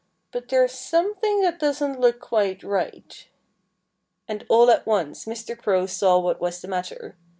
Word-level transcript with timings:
But 0.31 0.47
there's 0.49 0.71
something 0.71 1.41
that 1.43 1.59
doesn't 1.59 1.99
look 1.99 2.19
quite 2.19 2.63
right." 2.63 3.27
And 4.27 4.47
all 4.49 4.71
at 4.71 4.87
once 4.87 5.25
Mr. 5.25 5.55
Crow 5.55 5.85
saw 5.85 6.17
what 6.17 6.41
was 6.41 6.59
the 6.59 6.67
matter. 6.67 7.15